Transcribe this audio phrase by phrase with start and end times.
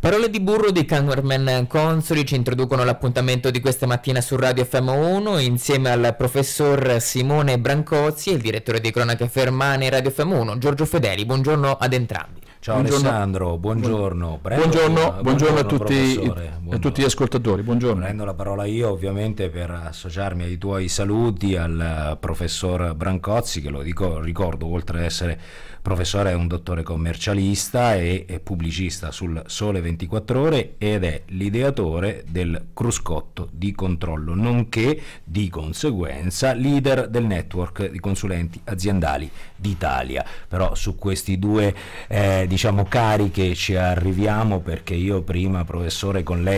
[0.00, 5.42] Parole di burro di Carmen Consoli ci introducono l'appuntamento di questa mattina su Radio FM1
[5.42, 11.26] insieme al professor Simone Brancozzi e il direttore di cronache fermane Radio FM1 Giorgio Fedeli.
[11.26, 12.40] Buongiorno ad entrambi.
[12.60, 13.08] Ciao buongiorno.
[13.08, 14.38] Alessandro, buongiorno.
[14.40, 16.76] Prendo, buongiorno, buongiorno, buongiorno, a, tutti, buongiorno.
[16.76, 17.62] a tutti, gli ascoltatori.
[17.62, 18.02] Buongiorno.
[18.02, 23.82] Prendo la parola io ovviamente per associarmi ai tuoi saluti al professor Brancozzi che lo
[23.82, 25.40] dico, ricordo oltre ad essere
[25.82, 32.24] professore è un dottore commercialista e, e pubblicista sul Sole 24 Ore ed è l'ideatore
[32.28, 40.24] del cruscotto di controllo nonché di conseguenza leader del network di consulenti aziendali d'Italia.
[40.46, 41.74] Però su questi due
[42.08, 46.49] eh, diciamo cariche ci arriviamo perché io prima professore con lei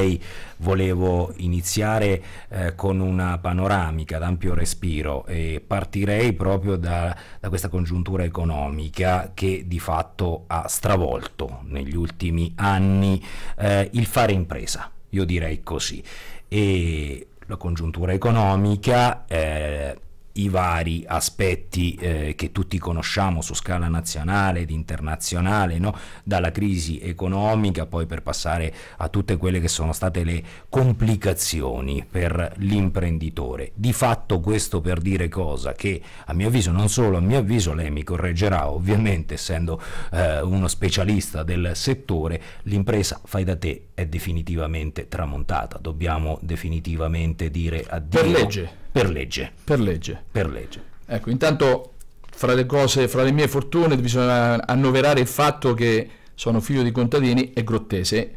[0.59, 8.25] volevo iniziare eh, con una panoramica d'ampio respiro e partirei proprio da, da, questa congiuntura
[8.25, 13.23] economica che di fatto ha stravolto negli ultimi anni
[13.59, 16.03] eh, il fare impresa, io direi così.
[16.49, 19.99] E la congiuntura economica eh,
[20.35, 25.97] i vari aspetti eh, che tutti conosciamo su scala nazionale ed internazionale, no?
[26.23, 32.55] dalla crisi economica poi per passare a tutte quelle che sono state le complicazioni per
[32.57, 33.73] l'imprenditore.
[33.75, 35.73] Di fatto questo per dire cosa?
[35.73, 39.81] Che a mio avviso, non solo a mio avviso, lei mi correggerà ovviamente essendo
[40.13, 47.85] eh, uno specialista del settore, l'impresa fai da te è definitivamente tramontata, dobbiamo definitivamente dire
[47.89, 48.21] addio.
[48.21, 49.51] Per legge per legge.
[49.65, 50.23] Per legge.
[50.31, 50.83] Per legge.
[51.07, 51.95] Ecco, intanto
[52.31, 56.93] fra le cose, fra le mie fortune bisogna annoverare il fatto che sono figlio di
[56.93, 58.37] contadini e grottese.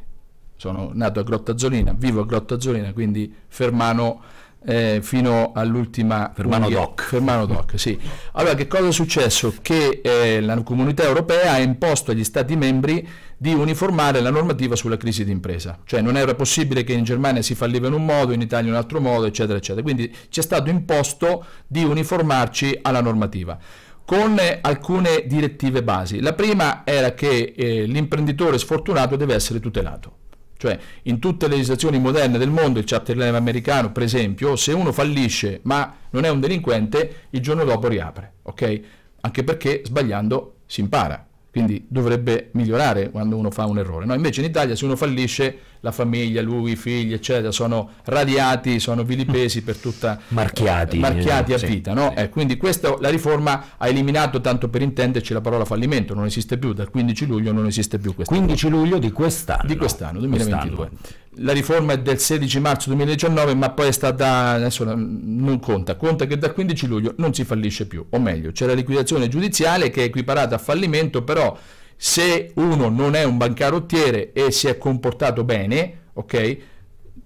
[0.58, 4.22] Sono nato a Grottazzolina, vivo a Grottazzolina, quindi fermano
[4.66, 6.80] eh, fino all'ultima Fermano unghia.
[6.80, 7.04] Doc.
[7.04, 7.98] Fermano Doc, sì.
[8.34, 9.54] Allora, che cosa è successo?
[9.62, 14.98] Che eh, la comunità europea ha imposto agli Stati membri di uniformare la normativa sulla
[14.98, 15.80] crisi d'impresa.
[15.86, 18.74] Cioè non era possibile che in Germania si falliva in un modo, in Italia in
[18.74, 19.84] un altro modo, eccetera, eccetera.
[19.84, 23.58] Quindi ci è stato imposto di uniformarci alla normativa
[24.06, 26.22] con alcune direttive basi.
[26.22, 30.18] La prima era che eh, l'imprenditore sfortunato deve essere tutelato.
[30.66, 34.74] Cioè, in tutte le legislazioni moderne del mondo, il chapter 11 americano, per esempio, se
[34.74, 38.80] uno fallisce ma non è un delinquente, il giorno dopo riapre, ok?
[39.22, 44.06] Anche perché sbagliando si impara quindi dovrebbe migliorare quando uno fa un errore.
[44.06, 48.80] No, invece in Italia se uno fallisce la famiglia, lui, i figli, eccetera, sono radiati,
[48.80, 50.20] sono vilipesi per tutta...
[50.30, 50.98] marchiati.
[50.98, 52.12] Eh, marchiati a sì, vita, no?
[52.16, 52.24] Sì.
[52.24, 56.58] Eh, quindi questa, la riforma ha eliminato, tanto per intenderci, la parola fallimento, non esiste
[56.58, 59.68] più, dal 15 luglio non esiste più questa 15 luglio di quest'anno.
[59.68, 60.76] Di quest'anno, 2022.
[60.76, 61.24] Quest'anno.
[61.40, 66.26] La riforma è del 16 marzo 2019, ma poi è stata, adesso non conta, conta
[66.26, 70.02] che dal 15 luglio non si fallisce più, o meglio, c'è la liquidazione giudiziale che
[70.02, 71.56] è equiparata a fallimento, però
[71.96, 76.58] se uno non è un bancarottiere e si è comportato bene, ok?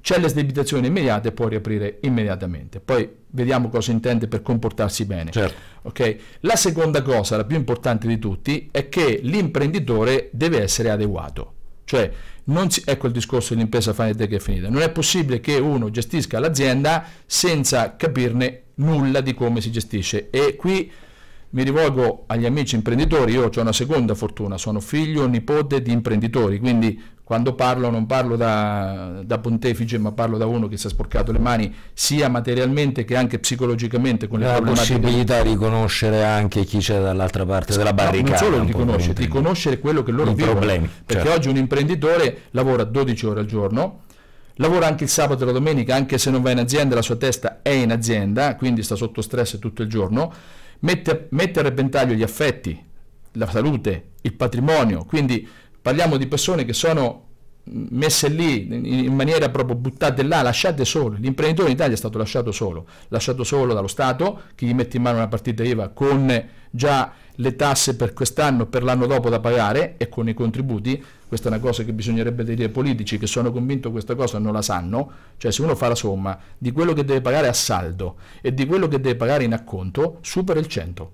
[0.02, 2.80] C'è l'esdebitazione immediata e può riaprire immediatamente.
[2.80, 5.32] Poi vediamo cosa intende per comportarsi bene.
[5.32, 5.58] Certo.
[5.84, 6.20] Okay?
[6.42, 11.54] La seconda cosa, la più importante di tutti, è che l'imprenditore deve essere adeguato.
[11.84, 12.12] Cioè,
[12.70, 14.70] si, ecco il discorso dell'impresa finita che è finita.
[14.70, 20.30] Non è possibile che uno gestisca l'azienda senza capirne nulla di come si gestisce.
[20.30, 20.92] E qui
[21.52, 25.92] mi rivolgo agli amici imprenditori, io ho una seconda fortuna, sono figlio e nipote di
[25.92, 30.88] imprenditori, quindi quando parlo non parlo da, da, pontefice, ma parlo da uno che si
[30.88, 36.24] è sporcato le mani sia materialmente che anche psicologicamente con le la possibilità di conoscere
[36.24, 38.46] anche chi c'è dall'altra parte della barricata.
[38.46, 40.54] No, non solo di conoscere, di conoscere quello che loro I vivono.
[40.54, 41.38] Problemi, perché certo.
[41.38, 44.02] oggi un imprenditore lavora 12 ore al giorno,
[44.56, 47.16] lavora anche il sabato e la domenica, anche se non va in azienda, la sua
[47.16, 50.34] testa è in azienda, quindi sta sotto stress tutto il giorno
[50.80, 52.86] mette, mette a repentaglio gli affetti,
[53.34, 55.48] la salute, il patrimonio, quindi
[55.82, 57.28] parliamo di persone che sono
[57.72, 61.18] messe lì in maniera proprio buttate là, lasciate sole.
[61.20, 65.04] L'imprenditore in Italia è stato lasciato solo, lasciato solo dallo Stato che gli mette in
[65.04, 69.96] mano una partita IVA con già le tasse per quest'anno, per l'anno dopo da pagare
[69.98, 71.04] e con i contributi.
[71.30, 74.52] Questa è una cosa che bisognerebbe dire ai politici che sono convinto questa cosa non
[74.52, 75.12] la sanno.
[75.38, 78.66] Cioè se uno fa la somma di quello che deve pagare a saldo e di
[78.66, 81.12] quello che deve pagare in acconto, supera il 100.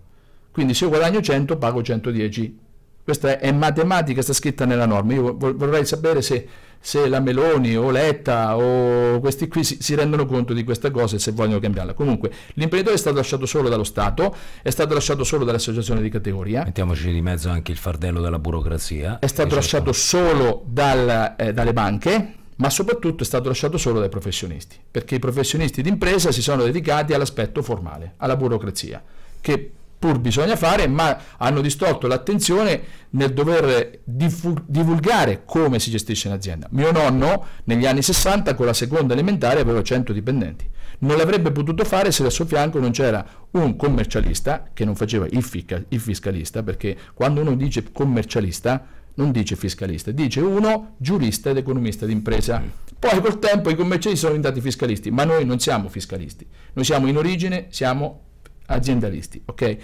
[0.51, 2.59] Quindi se io guadagno 100 pago 110
[3.05, 5.13] questa è matematica, sta scritta nella norma.
[5.13, 6.47] Io vorrei sapere se,
[6.79, 11.15] se la Meloni o Letta o questi qui si, si, rendono conto di questa cosa
[11.15, 11.93] e se vogliono cambiarla.
[11.93, 16.09] Comunque, l'imprenditore è stato lasciato solo dallo Stato, è stato lasciato solo dalle associazioni di
[16.09, 16.63] categoria.
[16.63, 19.19] Mettiamoci di mezzo anche il fardello della burocrazia.
[19.19, 24.07] È stato lasciato solo dal, eh, dalle banche ma soprattutto è stato lasciato solo dai
[24.07, 29.03] professionisti, perché i professionisti d'impresa si sono dedicati all'aspetto formale, alla burocrazia,
[29.41, 32.81] che pur bisogna fare, ma hanno distolto l'attenzione
[33.11, 36.67] nel dover divulgare come si gestisce un'azienda.
[36.71, 40.69] Mio nonno negli anni 60 con la seconda elementare aveva 100 dipendenti.
[40.99, 45.25] Non l'avrebbe potuto fare se al suo fianco non c'era un commercialista che non faceva
[45.29, 51.49] il, fica, il fiscalista, perché quando uno dice commercialista non dice fiscalista, dice uno giurista
[51.49, 52.61] ed economista d'impresa.
[52.97, 57.07] Poi col tempo i commercialisti sono diventati fiscalisti, ma noi non siamo fiscalisti, noi siamo
[57.07, 58.24] in origine, siamo
[58.67, 59.77] aziendalisti, ok?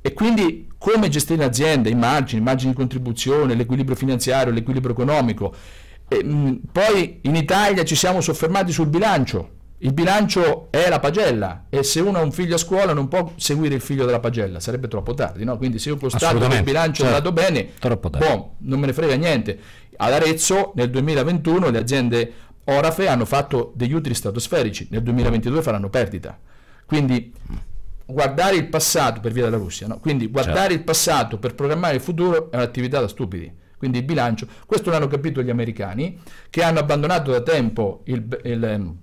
[0.00, 5.54] E quindi come gestire l'azienda, i margini, i margini di contribuzione, l'equilibrio finanziario, l'equilibrio economico.
[6.08, 9.56] E, mh, poi in Italia ci siamo soffermati sul bilancio.
[9.80, 13.32] Il bilancio è la pagella e se uno ha un figlio a scuola non può
[13.36, 15.56] seguire il figlio della pagella, sarebbe troppo tardi, no?
[15.56, 17.12] Quindi se io constato che il bilancio certo.
[17.12, 17.68] è andato bene,
[18.18, 19.58] boh, non me ne frega niente.
[19.96, 22.32] Ad Arezzo nel 2021 le aziende
[22.64, 26.36] Orafe hanno fatto degli utili stratosferici, nel 2022 faranno perdita.
[26.84, 27.32] Quindi
[28.10, 29.98] guardare il passato per via della Russia, no?
[29.98, 30.74] quindi guardare certo.
[30.74, 33.52] il passato per programmare il futuro è un'attività da stupidi.
[33.76, 36.18] Quindi il bilancio, questo l'hanno capito gli americani
[36.50, 38.96] che hanno abbandonato da tempo il, il, ehm,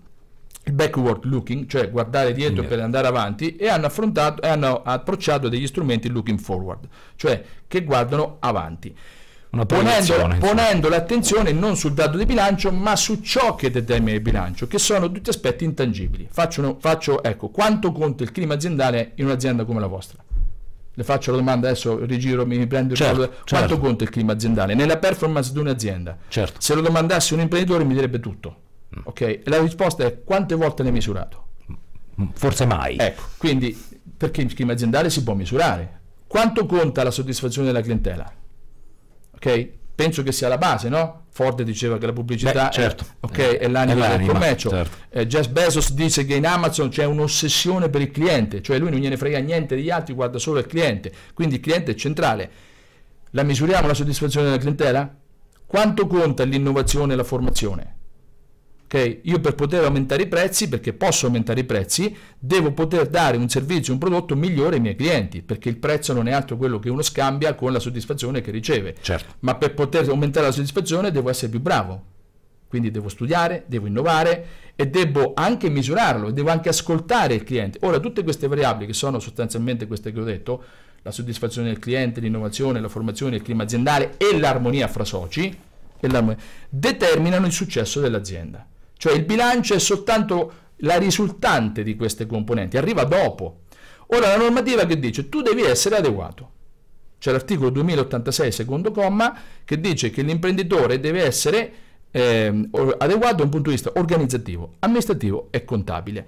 [0.63, 2.69] il backward looking, cioè guardare dietro yeah.
[2.69, 7.83] per andare avanti, e hanno affrontato e hanno approcciato degli strumenti looking forward, cioè che
[7.83, 8.93] guardano avanti
[9.63, 14.67] ponendo, ponendo, l'attenzione non sul dato di bilancio ma su ciò che determina il bilancio
[14.67, 16.27] che sono tutti aspetti intangibili.
[16.29, 20.21] Faccio, faccio ecco quanto conta il clima aziendale in un'azienda come la vostra?
[20.97, 23.79] Le faccio la domanda adesso rigiro mi prendo il certo, quanto certo.
[23.79, 24.73] conta il clima aziendale?
[24.73, 26.59] Nella performance di un'azienda certo.
[26.59, 28.57] se lo domandassi un imprenditore mi direbbe tutto
[28.97, 29.01] mm.
[29.03, 29.21] ok?
[29.21, 31.43] E la risposta è quante volte l'hai misurato?
[32.21, 32.97] Mm, forse mai.
[32.97, 33.77] Ecco quindi
[34.17, 36.01] perché il clima aziendale si può misurare?
[36.27, 38.29] Quanto conta la soddisfazione della clientela
[39.35, 39.69] ok?
[39.95, 41.23] Penso che sia la base, no?
[41.29, 43.03] Ford diceva che la pubblicità Beh, certo.
[43.03, 44.69] è, okay, è, l'anima, è l'anima del commercio.
[44.69, 44.97] Certo.
[45.09, 48.99] Eh, Jeff Bezos dice che in Amazon c'è un'ossessione per il cliente, cioè lui non
[48.99, 51.11] gliene frega niente degli altri, guarda solo il cliente.
[51.33, 52.49] Quindi il cliente è centrale.
[53.31, 55.13] La misuriamo la soddisfazione della clientela?
[55.65, 57.95] Quanto conta l'innovazione e la formazione?
[58.85, 59.19] Okay?
[59.23, 63.49] Io per poter aumentare i prezzi, perché posso aumentare i prezzi, devo poter dare un
[63.49, 66.89] servizio, un prodotto migliore ai miei clienti, perché il prezzo non è altro quello che
[66.89, 68.95] uno scambia con la soddisfazione che riceve.
[69.01, 69.35] Certo.
[69.39, 72.13] Ma per poter aumentare la soddisfazione devo essere più bravo.
[72.67, 77.79] Quindi devo studiare, devo innovare e devo anche misurarlo, devo anche ascoltare il cliente.
[77.81, 80.63] Ora, tutte queste variabili, che sono sostanzialmente queste che ho detto,
[81.01, 85.55] la soddisfazione del cliente, l'innovazione, la formazione, il clima aziendale e l'armonia fra soci,
[86.69, 88.67] determinano il successo dell'azienda.
[88.97, 93.61] Cioè il bilancio è soltanto la risultante di queste componenti, arriva dopo.
[94.07, 96.51] Ora la normativa che dice tu devi essere adeguato.
[97.17, 101.73] C'è l'articolo 2086 secondo comma che dice che l'imprenditore deve essere
[102.11, 106.27] eh, adeguato da un punto di vista organizzativo, amministrativo e contabile.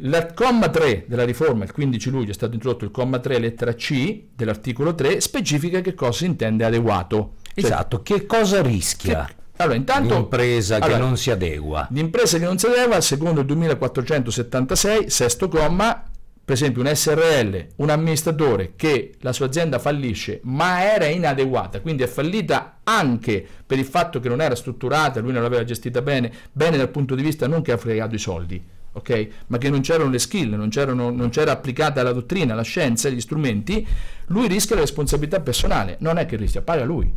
[0.00, 3.74] Il comma 3 della riforma, il 15 luglio è stato introdotto il comma 3 lettera
[3.74, 7.34] C dell'articolo 3, specifica che cosa si intende adeguato.
[7.42, 9.24] Cioè, esatto, che cosa rischia?
[9.24, 11.88] Che, allora, intanto, l'impresa allora, che non si adegua.
[11.90, 16.04] L'impresa che non si adegua, secondo il 2476, sesto comma,
[16.48, 22.04] per esempio un SRL, un amministratore che la sua azienda fallisce ma era inadeguata, quindi
[22.04, 26.32] è fallita anche per il fatto che non era strutturata, lui non l'aveva gestita bene,
[26.50, 28.62] bene dal punto di vista non che ha fregato i soldi,
[28.92, 29.28] ok?
[29.48, 30.70] Ma che non c'erano le skill, non,
[31.14, 33.86] non c'era applicata la dottrina, la scienza, gli strumenti,
[34.28, 37.12] lui rischia la responsabilità personale, non è che rischia, paga lui.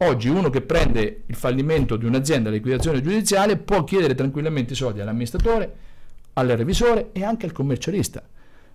[0.00, 5.00] Oggi uno che prende il fallimento di un'azienda, liquidazione giudiziale, può chiedere tranquillamente i soldi
[5.00, 5.74] all'amministratore,
[6.34, 8.22] al revisore e anche al commercialista.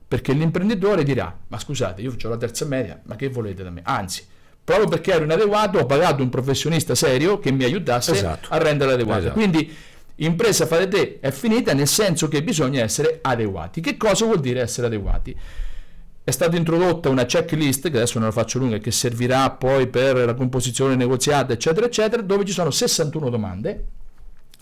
[0.05, 3.79] Perché l'imprenditore dirà, ma scusate, io ho la terza media, ma che volete da me?
[3.83, 4.25] Anzi,
[4.61, 8.49] proprio perché ero inadeguato ho pagato un professionista serio che mi aiutasse esatto.
[8.51, 9.21] a rendere adeguato.
[9.21, 9.33] Esatto.
[9.33, 9.73] Quindi
[10.15, 13.79] impresa fate te è finita nel senso che bisogna essere adeguati.
[13.79, 15.35] Che cosa vuol dire essere adeguati?
[16.23, 20.15] È stata introdotta una checklist, che adesso non la faccio lunga, che servirà poi per
[20.15, 23.85] la composizione negoziata, eccetera, eccetera, dove ci sono 61 domande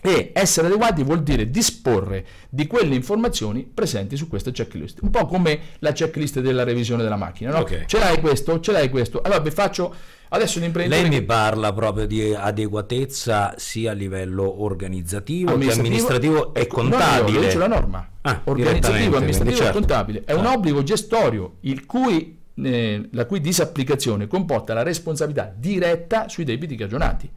[0.04, 4.98] e essere adeguati vuol dire disporre di quelle informazioni presenti su questa checklist.
[5.02, 7.58] Un po' come la checklist della revisione della macchina, no?
[7.60, 7.84] Okay.
[7.86, 9.22] Ce l'hai questo, ce l'hai questo.
[9.22, 9.94] Allora vi faccio
[10.30, 11.08] adesso l'imprenditore.
[11.08, 17.38] Lei mi parla proprio di adeguatezza sia a livello organizzativo, amministrativo, amministrativo e contabile.
[17.38, 18.11] No, no, c'è la norma.
[18.22, 19.70] Ah, organizzativo, amministrativo certo.
[19.70, 20.22] e contabile.
[20.24, 20.56] È un certo.
[20.56, 27.28] obbligo gestorio il cui, eh, la cui disapplicazione comporta la responsabilità diretta sui debiti cagionati.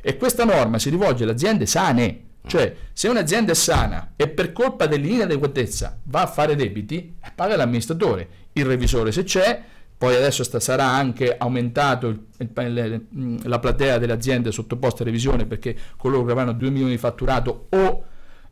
[0.00, 4.52] E questa norma si rivolge alle aziende sane, cioè se un'azienda è sana e per
[4.52, 9.60] colpa dell'inadeguatezza va a fare debiti, paga l'amministratore, il revisore se c'è,
[9.98, 15.44] poi adesso sta, sarà anche aumentato il, il, la platea delle aziende sottoposte a revisione
[15.44, 18.04] perché coloro che avranno 2 milioni di fatturato o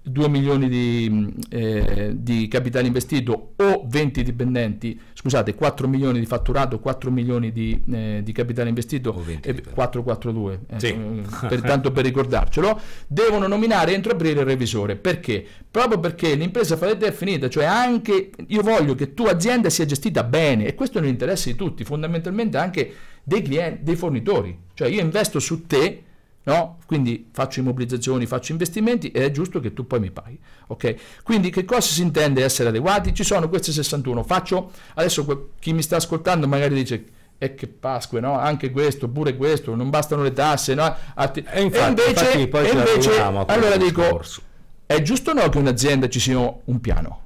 [0.09, 6.79] 2 milioni di, eh, di, capitale investito o 20 dipendenti, scusate, 4 milioni di fatturato,
[6.79, 10.95] 4 milioni di, eh, di capitale investito, e 442, eh, sì.
[11.49, 14.95] per, tanto per ricordarcelo, devono nominare entro aprile il revisore.
[14.95, 15.45] Perché?
[15.69, 20.23] Proprio perché l'impresa fallita è finita, cioè anche io voglio che tua azienda sia gestita
[20.23, 22.93] bene e questo è nell'interesse di tutti, fondamentalmente anche
[23.25, 24.57] dei clienti, dei fornitori.
[24.73, 26.05] Cioè io investo su te
[26.47, 26.79] No?
[26.87, 30.39] Quindi faccio immobilizzazioni, faccio investimenti e è giusto che tu poi mi paghi.
[30.69, 30.97] Okay?
[31.25, 33.13] Quindi che cosa si intende essere adeguati?
[33.13, 34.23] Ci sono questi 61.
[34.23, 37.05] Faccio adesso chi mi sta ascoltando magari dice
[37.39, 38.39] e che Pasqua, no?
[38.39, 40.95] Anche questo, pure questo, non bastano le tasse, no?
[41.15, 44.43] Atti- e, infatti, e, invece, e invece allora dico, discorso.
[44.87, 47.21] è giusto o no che un'azienda ci sia un piano?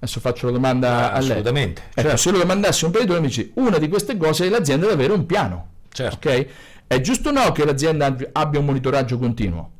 [0.00, 1.30] Adesso faccio la domanda ah, a lei.
[1.30, 1.82] Assolutamente.
[1.90, 2.16] Ecco, certo.
[2.16, 5.12] se lo domandassi un imprenditore mi dici, una di queste cose è l'azienda deve avere
[5.12, 5.68] un piano.
[5.90, 6.28] Certo.
[6.28, 6.46] Ok?
[6.88, 9.70] È giusto o no che l'azienda abbia un monitoraggio continuo?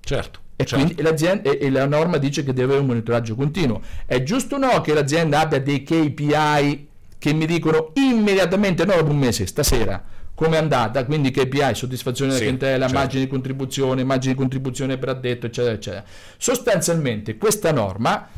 [0.00, 0.38] Certo.
[0.56, 0.94] E, certo.
[0.94, 3.80] quindi e, e la norma dice che deve avere un monitoraggio continuo.
[4.06, 9.10] È giusto o no che l'azienda abbia dei KPI che mi dicono immediatamente, no dopo
[9.10, 10.00] un mese, stasera,
[10.34, 12.94] come è andata, quindi KPI, soddisfazione della sì, clientela, certo.
[12.94, 16.04] margine di contribuzione, margine di contribuzione per addetto, eccetera, eccetera.
[16.36, 18.28] Sostanzialmente questa norma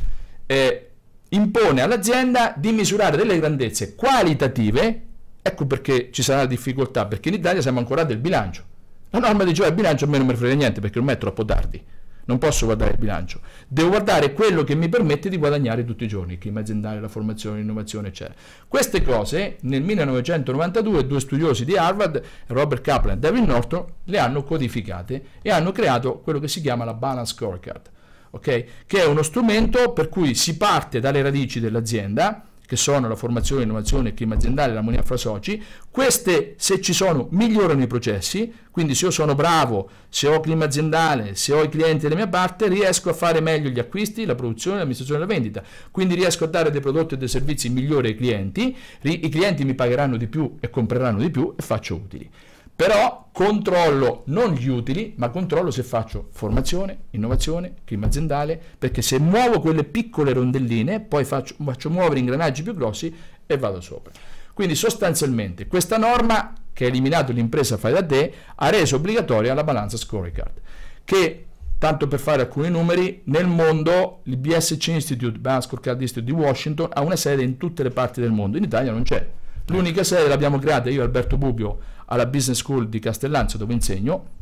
[0.46, 0.90] eh,
[1.30, 5.02] impone all'azienda di misurare delle grandezze qualitative
[5.46, 8.64] Ecco perché ci sarà difficoltà, perché in Italia siamo ancora del bilancio.
[9.10, 11.18] La norma dice che il bilancio a me non mi frega niente perché ormai è
[11.18, 11.80] troppo tardi.
[12.24, 13.38] Non posso guardare il bilancio,
[13.68, 17.06] devo guardare quello che mi permette di guadagnare tutti i giorni, il clima aziendale, la
[17.06, 18.36] formazione, l'innovazione, eccetera.
[18.66, 24.42] Queste cose nel 1992 due studiosi di Harvard, Robert Kaplan e David Norton, le hanno
[24.42, 27.88] codificate e hanno creato quello che si chiama la Balance Scorecard,
[28.30, 28.66] okay?
[28.84, 33.62] che è uno strumento per cui si parte dalle radici dell'azienda, che sono la formazione,
[33.62, 38.94] l'innovazione, il clima aziendale, l'armonia fra soci, queste se ci sono migliorano i processi, quindi
[38.94, 42.68] se io sono bravo, se ho clima aziendale, se ho i clienti dalla mia parte,
[42.68, 46.48] riesco a fare meglio gli acquisti, la produzione, l'amministrazione e la vendita, quindi riesco a
[46.48, 50.56] dare dei prodotti e dei servizi migliori ai clienti, i clienti mi pagheranno di più
[50.60, 52.28] e compreranno di più e faccio utili.
[52.76, 59.18] Però controllo non gli utili, ma controllo se faccio formazione, innovazione, clima aziendale, perché se
[59.18, 63.14] muovo quelle piccole rondelline, poi faccio, faccio muovere ingranaggi più grossi
[63.46, 64.12] e vado sopra.
[64.52, 69.64] Quindi sostanzialmente questa norma che ha eliminato l'impresa fai da te ha reso obbligatoria la
[69.64, 70.60] balanza scorecard,
[71.02, 71.46] che
[71.78, 76.90] tanto per fare alcuni numeri, nel mondo il BSC Institute, Balance Scorecard Institute di Washington,
[76.92, 79.26] ha una sede in tutte le parti del mondo, in Italia non c'è.
[79.68, 84.34] L'unica sede l'abbiamo creata io e Alberto Bubbio alla Business School di Castellanzo dove insegno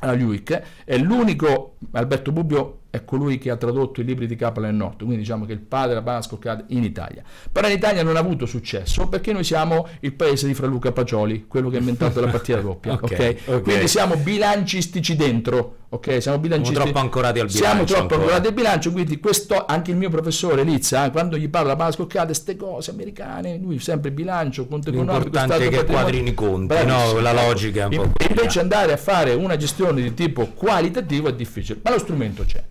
[0.00, 4.70] alla LUIC è l'unico Alberto Bubbio è colui che ha tradotto i libri di Kaplan
[4.70, 6.38] e Norton, quindi diciamo che il padre della Banasco
[6.68, 7.22] in Italia.
[7.50, 10.92] Però in Italia non ha avuto successo perché noi siamo il paese di Fra Luca
[10.92, 12.94] Pacioli, quello che ha inventato la partita doppia.
[13.00, 13.38] okay, okay?
[13.44, 13.60] Okay.
[13.62, 15.76] Quindi siamo bilancistici dentro.
[15.88, 16.74] Ok, siamo bilancisti.
[16.74, 17.64] Siamo troppo ancorati al bilancio.
[17.64, 18.20] Siamo troppo ancora.
[18.20, 22.02] ancorati al bilancio, quindi questo anche il mio professore Lizza, eh, quando gli parla Banasco
[22.02, 25.24] Accade, queste cose americane, lui sempre bilancio, conto economico.
[25.24, 27.20] L'importante è che quadrini conti, no?
[27.20, 28.24] la logica è un po'.
[28.28, 32.62] Invece andare a fare una gestione di tipo qualitativo è difficile, ma lo strumento c'è.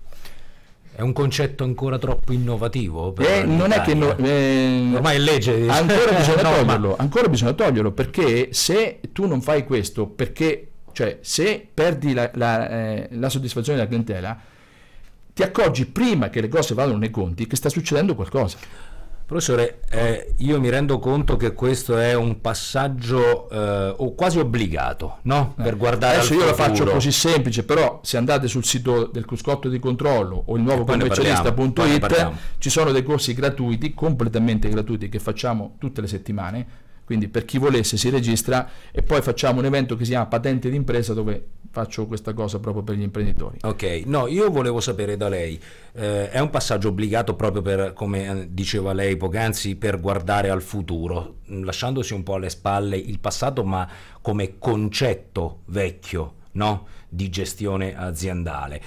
[0.95, 3.13] È un concetto ancora troppo innovativo?
[3.17, 5.67] Eh, non è che no, eh, ormai è legge.
[5.67, 6.95] Ancora bisogna no, toglierlo, ma...
[6.99, 12.69] ancora bisogna toglierlo perché se tu non fai questo, perché cioè se perdi la, la,
[12.69, 14.39] eh, la soddisfazione della clientela,
[15.33, 18.57] ti accorgi prima che le cose vadano nei conti che sta succedendo qualcosa.
[19.25, 25.55] Professore, eh, io mi rendo conto che questo è un passaggio eh, quasi obbligato, no?
[25.55, 29.67] Per guardare Adesso io la faccio così semplice, però se andate sul sito del cruscotto
[29.67, 35.75] di controllo o il nuovo commercialista.it ci sono dei corsi gratuiti, completamente gratuiti, che facciamo
[35.79, 36.67] tutte le settimane
[37.05, 40.69] quindi per chi volesse si registra e poi facciamo un evento che si chiama Patente
[40.69, 43.59] d'impresa dove faccio questa cosa proprio per gli imprenditori.
[43.61, 45.59] Ok, no, io volevo sapere da lei,
[45.93, 50.61] eh, è un passaggio obbligato proprio per, come eh, diceva lei poc'anzi, per guardare al
[50.61, 53.87] futuro, lasciandosi un po' alle spalle il passato ma
[54.21, 56.87] come concetto vecchio no?
[57.07, 58.81] di gestione aziendale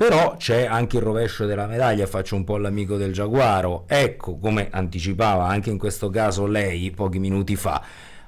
[0.00, 4.68] però c'è anche il rovescio della medaglia, faccio un po' l'amico del giaguaro, ecco come
[4.70, 7.82] anticipava anche in questo caso lei pochi minuti fa,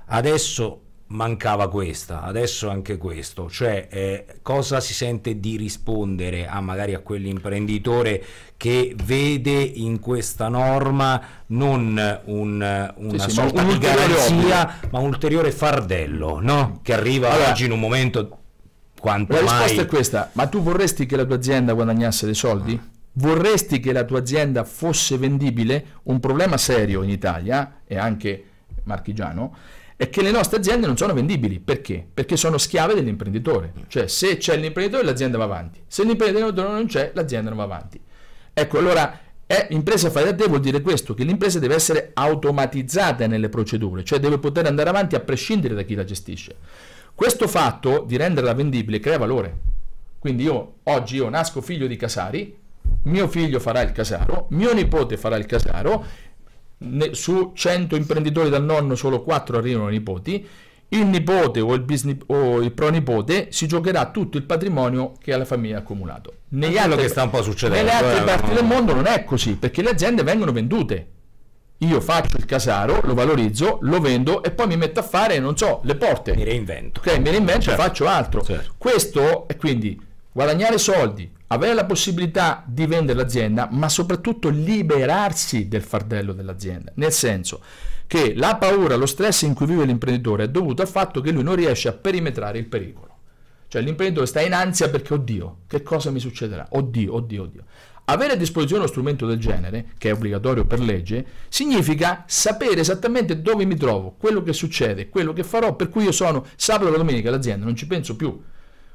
[0.05, 6.93] adesso mancava questa, adesso anche questo, cioè eh, cosa si sente di rispondere a magari
[6.93, 8.23] a quell'imprenditore
[8.59, 15.07] che vede in questa norma non un, una sì, sì, sorta di garanzia, ma un
[15.07, 16.81] ulteriore fardello, no?
[16.83, 18.41] che arriva allora, oggi in un momento
[19.02, 19.62] quanto la mai...
[19.62, 22.80] risposta è questa, ma tu vorresti che la tua azienda guadagnasse dei soldi?
[23.14, 25.85] Vorresti che la tua azienda fosse vendibile?
[26.04, 28.44] Un problema serio in Italia e anche
[28.85, 29.56] marchigiano
[29.97, 31.59] è che le nostre aziende non sono vendibili.
[31.59, 32.06] Perché?
[32.14, 33.73] Perché sono schiave dell'imprenditore.
[33.88, 38.00] Cioè se c'è l'imprenditore l'azienda va avanti, se l'imprenditore non c'è l'azienda non va avanti.
[38.54, 43.26] Ecco, allora è impresa fai da te vuol dire questo, che l'impresa deve essere automatizzata
[43.26, 46.56] nelle procedure, cioè deve poter andare avanti a prescindere da chi la gestisce.
[47.23, 49.57] Questo fatto di renderla vendibile crea valore.
[50.19, 52.59] Quindi io oggi io nasco figlio di Casari,
[53.05, 56.05] mio figlio farà il casaro, mio nipote farà il casaro,
[57.12, 60.45] su 100 imprenditori dal nonno solo 4 arrivano ai nipoti,
[60.88, 65.38] il nipote o il, business, o il pronipote si giocherà tutto il patrimonio che ha
[65.38, 66.38] la famiglia accumulato.
[66.49, 67.85] Negli altri, che sta un po' succedendo.
[67.85, 71.07] Nelle altre eh, parti del mondo non è così, perché le aziende vengono vendute.
[71.83, 75.57] Io faccio il casaro, lo valorizzo, lo vendo e poi mi metto a fare, non
[75.57, 76.35] so, le porte.
[76.35, 77.01] Mi reinvento.
[77.01, 77.81] Ok, mi reinvento certo.
[77.81, 78.43] e faccio altro.
[78.43, 78.75] Certo.
[78.79, 85.83] Questo è quindi guadagnare soldi, avere la possibilità di vendere l'azienda, ma soprattutto liberarsi del
[85.83, 86.93] fardello dell'azienda.
[86.95, 87.61] Nel senso
[88.07, 91.43] che la paura, lo stress in cui vive l'imprenditore è dovuto al fatto che lui
[91.43, 93.11] non riesce a perimetrare il pericolo.
[93.67, 96.67] Cioè l'imprenditore sta in ansia perché, oddio, che cosa mi succederà?
[96.71, 97.65] Oddio, oddio, oddio.
[98.06, 103.40] Avere a disposizione uno strumento del genere, che è obbligatorio per legge, significa sapere esattamente
[103.40, 106.97] dove mi trovo, quello che succede, quello che farò, per cui io sono sabato e
[106.97, 108.42] domenica all'azienda, non ci penso più.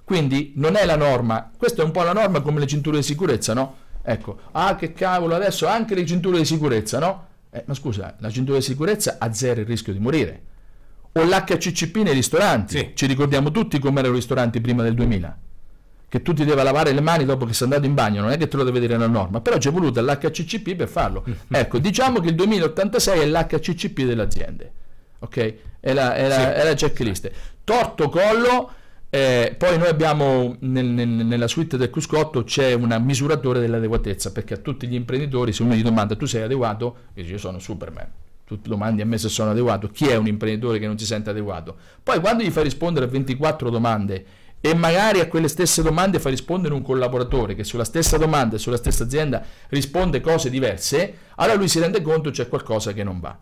[0.03, 3.03] Quindi non è la norma, questa è un po' la norma come le cinture di
[3.03, 3.75] sicurezza, no?
[4.01, 7.27] Ecco, ah che cavolo, adesso anche le cinture di sicurezza, no?
[7.49, 10.41] Eh, ma scusa, la cintura di sicurezza azzera il rischio di morire.
[11.13, 12.91] O l'HCCP nei ristoranti, sì.
[12.93, 15.45] ci ricordiamo tutti come erano i ristoranti prima del 2000
[16.09, 18.37] che tu ti devi lavare le mani dopo che sei andato in bagno, non è
[18.37, 21.23] che te lo deve dire la norma, però c'è voluto l'HCCP per farlo.
[21.49, 24.71] ecco, diciamo che il 2086 è l'HCCP delle aziende,
[25.19, 25.53] ok?
[25.79, 26.41] È la, è la, sì.
[26.41, 27.29] è la checklist.
[27.65, 28.71] Torto collo,
[29.09, 34.55] eh, poi noi abbiamo nel, nel, nella suite del cruscotto c'è un misuratore dell'adeguatezza perché
[34.55, 38.07] a tutti gli imprenditori se uno gli domanda tu sei adeguato, dice io sono Superman.
[38.45, 41.31] Tu domandi a me se sono adeguato, chi è un imprenditore che non si sente
[41.31, 41.75] adeguato?
[42.01, 44.25] Poi quando gli fai rispondere a 24 domande
[44.69, 48.59] e magari a quelle stesse domande fai rispondere un collaboratore che sulla stessa domanda e
[48.59, 53.21] sulla stessa azienda risponde cose diverse, allora lui si rende conto c'è qualcosa che non
[53.21, 53.37] va.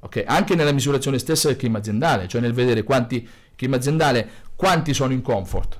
[0.00, 0.24] Okay?
[0.26, 5.12] Anche nella misurazione stessa del clima aziendale, cioè nel vedere quanti clima aziendale quanti sono
[5.12, 5.78] in comfort?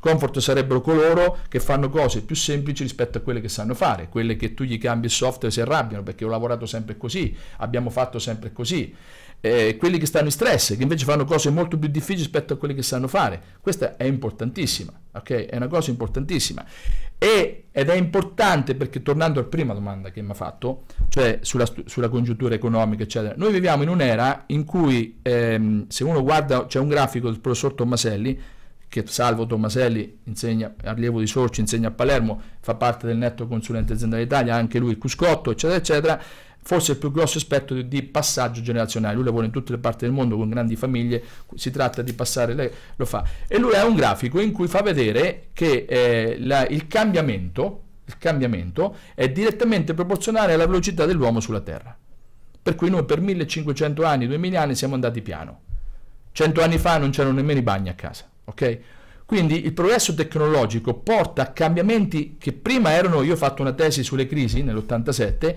[0.00, 4.36] Comfort sarebbero coloro che fanno cose più semplici rispetto a quelle che sanno fare, quelle
[4.36, 7.90] che tu gli cambi il software e si arrabbiano perché ho lavorato sempre così, abbiamo
[7.90, 8.94] fatto sempre così.
[9.44, 12.56] Eh, quelli che stanno in stress, che invece fanno cose molto più difficili rispetto a
[12.56, 13.42] quelle che sanno fare.
[13.60, 15.46] Questa è importantissima, ok?
[15.46, 16.64] È una cosa importantissima.
[17.18, 21.66] E, ed è importante perché, tornando alla prima domanda che mi ha fatto, cioè sulla,
[21.86, 26.78] sulla, congiuntura economica, eccetera, noi viviamo in un'era in cui, ehm, se uno guarda, c'è
[26.78, 28.40] un grafico del professor Tommaselli,
[28.92, 33.94] che Salvo Tommaselli insegna, allievo di Sorci, insegna a Palermo, fa parte del netto consulente
[33.94, 36.22] aziendale Italia, anche lui Cuscotto, eccetera, eccetera
[36.64, 39.14] forse il più grosso aspetto di, di, passaggio generazionale.
[39.14, 41.22] Lui lavora in tutte le parti del mondo con grandi famiglie,
[41.54, 43.24] si tratta di passare, lei lo fa.
[43.48, 48.18] E lui ha un grafico in cui fa vedere che eh, la, il, cambiamento, il
[48.18, 51.96] cambiamento è direttamente proporzionale alla velocità dell'uomo sulla Terra.
[52.62, 55.60] Per cui noi per 1500 anni, 2000 anni siamo andati piano.
[56.32, 58.78] Cento anni fa non c'erano nemmeno i bagni a casa, ok?
[59.24, 64.02] Quindi il progresso tecnologico porta a cambiamenti che prima erano, io ho fatto una tesi
[64.02, 65.54] sulle crisi nell'87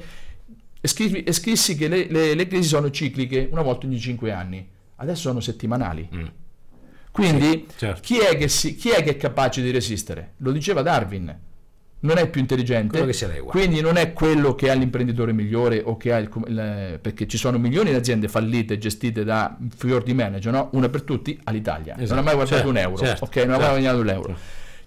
[0.79, 4.31] e, scrissi, e scrissi che le, le, le, crisi sono cicliche una volta ogni cinque
[4.31, 6.07] anni, adesso sono settimanali.
[6.13, 6.25] Mm.
[7.11, 8.01] Quindi sì, certo.
[8.01, 10.33] chi, è si, chi, è che è capace di resistere?
[10.37, 11.37] Lo diceva Darwin.
[12.05, 13.05] Non è più intelligente,
[13.45, 17.37] quindi non è quello che ha l'imprenditore migliore o che ha il, il, perché ci
[17.37, 20.69] sono milioni di aziende fallite gestite da fior di manager, no?
[20.73, 21.95] una per tutti all'Italia.
[21.97, 22.09] Esatto.
[22.09, 23.35] Non ha mai guardato certo, un euro, certo, ok?
[23.37, 23.71] Non ha mai certo.
[23.71, 24.37] guadagnato un euro.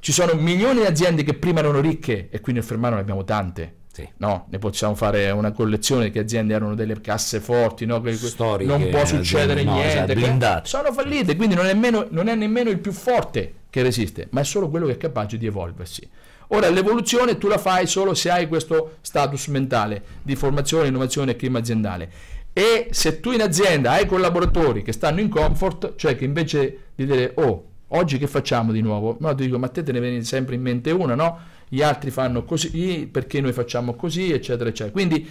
[0.01, 3.25] Ci sono milioni di aziende che prima erano ricche e qui nel Fermano ne abbiamo
[3.25, 4.09] tante sì.
[4.19, 8.01] No, ne possiamo fare una collezione che aziende erano delle casse forti, no?
[8.01, 12.07] che Storiche, non può succedere aziende, niente, no, esatto, sono fallite, quindi non è, nemmeno,
[12.11, 15.37] non è nemmeno il più forte che resiste, ma è solo quello che è capace
[15.37, 16.09] di evolversi.
[16.49, 21.37] Ora, l'evoluzione tu la fai solo se hai questo status mentale di formazione, innovazione e
[21.37, 22.11] clima aziendale.
[22.53, 27.07] E se tu in azienda hai collaboratori che stanno in comfort, cioè che invece di
[27.07, 29.17] dire, oh, oggi che facciamo di nuovo?
[29.21, 31.57] No, ti dico, ma te te ne viene sempre in mente una, no?
[31.69, 34.91] gli altri fanno così, perché noi facciamo così, eccetera, eccetera.
[34.91, 35.29] Quindi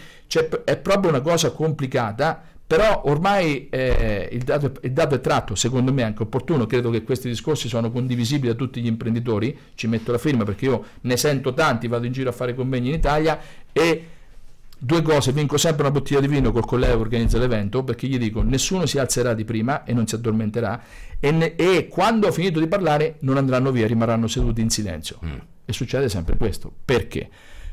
[0.64, 5.94] è proprio una cosa complicata, però ormai eh, il, dato, il, dato, è tratto, secondo
[5.94, 10.12] me anche opportuno, credo che questi discorsi sono condivisibili da tutti gli imprenditori, ci metto
[10.12, 13.40] la firma perché io ne sento tanti, vado in giro a fare convegni in Italia
[13.72, 14.08] e
[14.78, 18.18] due cose, vinco sempre una bottiglia di vino col collega che organizza l'evento perché gli
[18.18, 20.82] dico nessuno si alzerà di prima e non si addormenterà
[21.20, 25.20] e, ne, e quando ho finito di parlare non andranno via, rimarranno seduti in silenzio.
[25.26, 25.38] Mm.
[25.66, 26.72] E succede sempre questo.
[26.86, 27.30] Perché?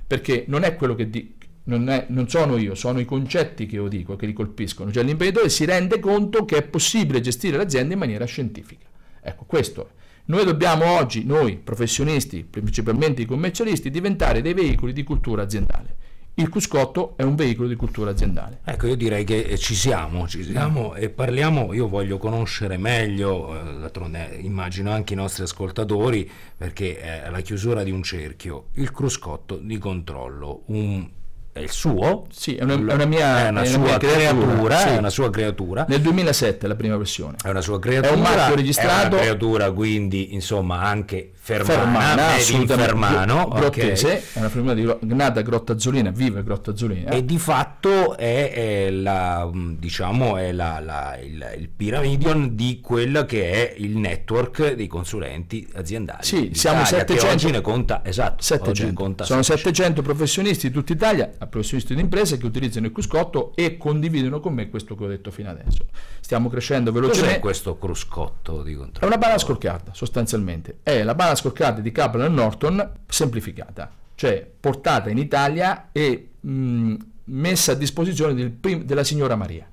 [0.07, 1.35] Perché non è quello che di...
[1.65, 4.93] non, è, non, sono io, sono i concetti che io dico, che li colpiscono.
[4.93, 8.87] Cioè l'imprenditore si rende conto che è possibile gestire l'azienda in maniera scientifica.
[9.21, 10.03] Ecco, questo è.
[10.27, 15.97] Noi dobbiamo oggi, noi professionisti, principalmente i commercialisti, diventare dei veicoli di cultura aziendale.
[16.37, 18.61] Il Cuscotto è un veicolo di cultura aziendale.
[18.65, 23.79] Ecco, io direi che ci siamo, ci siamo e parliamo, io voglio conoscere meglio, eh,
[23.79, 29.57] d'altronde immagino anche i nostri ascoltatori, perché è la chiusura di un cerchio, il cruscotto
[29.59, 31.09] di controllo, un
[31.55, 34.79] è il suo, sì, è una, è una mia, è una è sua creatura, creatura
[34.79, 34.89] sì.
[34.89, 35.85] è una sua creatura.
[35.87, 37.37] Nel 2007 la prima versione.
[37.41, 38.91] È una sua creatura, è un marchio registrato.
[38.91, 44.23] È una creatura quindi insomma anche fermana, fermana fermano, grottese, okay.
[44.33, 47.11] è una firma di nata Grotta Azzolina, vive Grotta Azzolina.
[47.11, 48.51] E di fatto è,
[48.87, 54.73] è la, diciamo, è la, la, il, il piramidion di quello che è il network
[54.73, 56.25] dei consulenti aziendali.
[56.25, 58.95] Sì, siamo 700, oggi ne conta, esatto, 700.
[58.95, 63.77] Conta Sono 700 professionisti di tutta Italia, professionisti di imprese che utilizzano il cruscotto e
[63.77, 65.85] condividono con me questo che ho detto fino adesso.
[66.21, 67.29] Stiamo crescendo velocemente.
[67.29, 68.73] Cos'è questo cruscotto di?
[68.99, 70.79] È una bala scorcata, sostanzialmente.
[70.83, 76.95] È la bala scorcata di Kaplan Norton semplificata, cioè portata in Italia e mh,
[77.25, 79.69] messa a disposizione del prim- della signora Maria.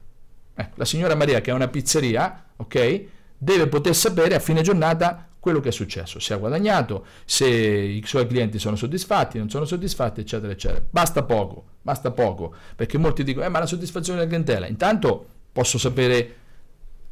[0.53, 3.05] Ecco, la signora Maria che è una pizzeria, ok,
[3.37, 8.03] deve poter sapere a fine giornata quello che è successo, se ha guadagnato, se i
[8.05, 10.85] suoi clienti sono soddisfatti, non sono soddisfatti, eccetera, eccetera.
[10.87, 15.79] Basta poco, basta poco, perché molti dicono, eh, ma la soddisfazione della clientela, intanto posso
[15.79, 16.35] sapere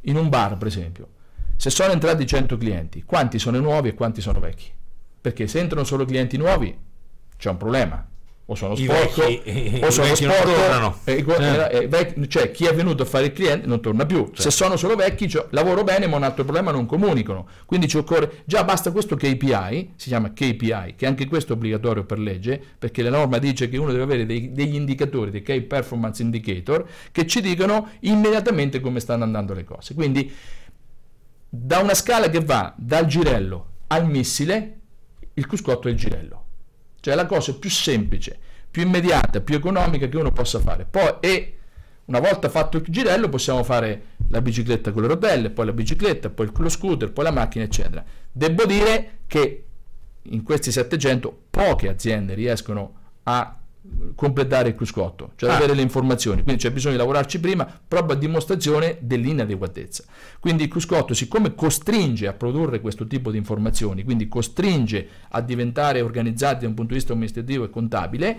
[0.02, 1.08] in un bar, per esempio,
[1.60, 4.72] se sono entrati 100 clienti, quanti sono nuovi e quanti sono vecchi?
[5.20, 6.74] Perché se entrano solo clienti nuovi
[7.36, 8.08] c'è un problema.
[8.46, 11.24] O sono sporco, vecchi, o sono sporco, e,
[11.70, 11.86] eh.
[11.86, 14.24] vecchi, cioè chi è venuto a fare il cliente non torna più.
[14.24, 14.40] Certo.
[14.40, 17.46] Se sono solo vecchi, cioè, lavoro bene, ma un altro problema non comunicano.
[17.66, 22.04] Quindi ci occorre, già basta questo KPI, si chiama KPI, che anche questo è obbligatorio
[22.04, 25.60] per legge, perché la norma dice che uno deve avere dei, degli indicatori, dei Key
[25.60, 29.92] Performance Indicator, che ci dicono immediatamente come stanno andando le cose.
[29.92, 30.32] Quindi
[31.52, 34.78] da una scala che va dal girello al missile,
[35.34, 36.44] il cruscotto è il girello.
[37.00, 38.38] Cioè la cosa più semplice,
[38.70, 40.86] più immediata, più economica che uno possa fare.
[40.88, 41.56] Poi, e
[42.04, 46.30] una volta fatto il girello possiamo fare la bicicletta con le rotelle, poi la bicicletta,
[46.30, 48.04] poi lo scooter, poi la macchina, eccetera.
[48.30, 49.64] Devo dire che
[50.22, 53.59] in questi 700 poche aziende riescono a
[54.14, 55.56] completare il cruscotto, cioè ah.
[55.56, 60.04] avere le informazioni, quindi c'è bisogno di lavorarci prima proprio a dimostrazione dell'inadeguatezza.
[60.38, 66.02] Quindi il cruscotto, siccome costringe a produrre questo tipo di informazioni, quindi costringe a diventare
[66.02, 68.38] organizzati da un punto di vista amministrativo e contabile,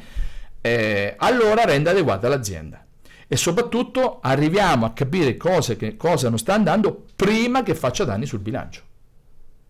[0.62, 2.86] eh, allora rende adeguata l'azienda.
[3.28, 8.26] E soprattutto arriviamo a capire cose che, cosa non sta andando prima che faccia danni
[8.26, 8.82] sul bilancio.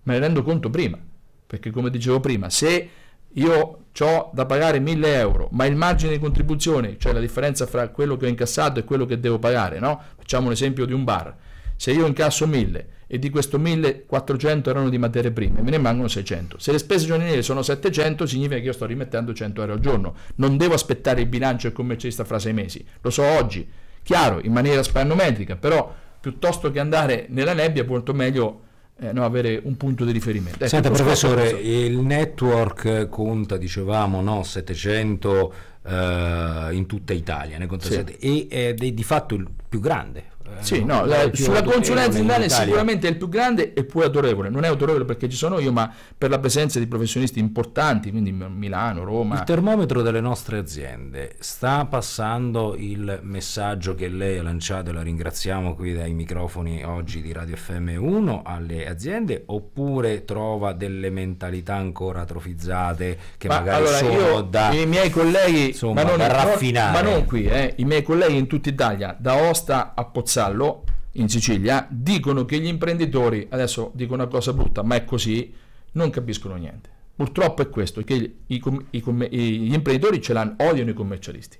[0.04, 0.98] Me ne rendo conto prima,
[1.46, 2.90] perché come dicevo prima, se
[3.34, 7.90] io ho da pagare 1000 euro, ma il margine di contribuzione, cioè la differenza fra
[7.90, 10.02] quello che ho incassato e quello che devo pagare, no?
[10.18, 11.36] Facciamo un esempio di un bar.
[11.76, 16.08] Se io incasso 1000 e di questo 1400 erano di materie prime, me ne rimangono
[16.08, 16.60] 600.
[16.60, 20.16] Se le spese giornaliere sono 700, significa che io sto rimettendo 100 euro al giorno.
[20.36, 22.86] Non devo aspettare il bilancio del commercialista fra sei mesi.
[23.02, 23.68] Lo so oggi,
[24.04, 28.70] chiaro, in maniera spannometrica, però piuttosto che andare nella nebbia, molto meglio
[29.02, 30.60] eh, no, avere un punto di riferimento.
[30.60, 37.86] Ecco, Senta professore, il network conta, dicevamo, no, 700 eh, in tutta Italia, ne conta
[37.86, 37.94] sì.
[37.94, 42.50] 7, e è di fatto il più grande eh, sì, no, la, sulla consulenza aziendale
[42.50, 44.50] sicuramente è il più grande e più autorevole.
[44.50, 48.32] Non è autorevole perché ci sono io, ma per la presenza di professionisti importanti, quindi
[48.32, 49.36] Milano, Roma.
[49.36, 55.02] Il termometro delle nostre aziende sta passando il messaggio che lei ha lanciato e la
[55.02, 61.76] ringraziamo qui dai microfoni oggi di Radio FM 1 alle aziende oppure trova delle mentalità
[61.76, 66.28] ancora atrofizzate che ma magari allora, sono da i miei colleghi insomma, ma non, da
[66.28, 67.04] raffinare.
[67.04, 70.84] Ma non qui, eh, i miei colleghi in tutta Italia, da Osta a Pozzallo Pozzallo,
[71.14, 75.54] in Sicilia, dicono che gli imprenditori, adesso dico una cosa brutta, ma è così,
[75.94, 76.90] non capiscono niente.
[77.16, 81.58] Purtroppo è questo, che i, i, i, gli imprenditori ce l'hanno, odiano i commercialisti.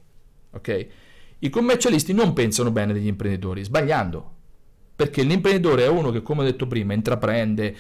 [0.52, 0.90] Okay?
[1.40, 4.40] I commercialisti non pensano bene degli imprenditori, sbagliando.
[4.96, 7.76] Perché l'imprenditore è uno che, come ho detto prima, intraprende,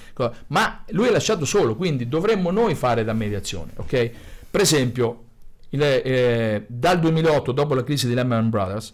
[0.47, 3.71] ma lui è lasciato solo, quindi dovremmo noi fare da mediazione.
[3.75, 4.11] Okay?
[4.49, 5.23] Per esempio,
[5.69, 8.93] il, eh, dal 2008, dopo la crisi di Lehman Brothers,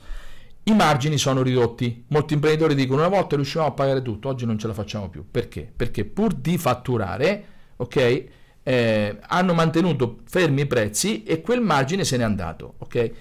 [0.67, 2.03] i margini sono ridotti.
[2.09, 5.25] Molti imprenditori dicono una volta riuscivamo a pagare tutto, oggi non ce la facciamo più.
[5.29, 5.71] Perché?
[5.73, 7.45] Perché pur di fatturare,
[7.77, 8.25] ok,
[8.63, 13.11] eh, hanno mantenuto fermi i prezzi e quel margine se n'è andato, ok?